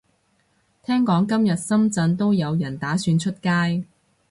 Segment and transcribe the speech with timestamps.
[0.83, 3.83] 聽講今日深圳都有人打算出街